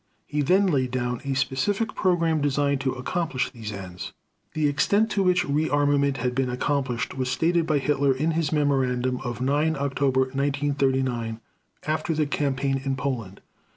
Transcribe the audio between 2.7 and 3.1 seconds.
to